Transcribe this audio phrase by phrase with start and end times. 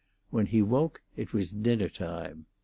[0.31, 2.47] When he woke it was dinner time.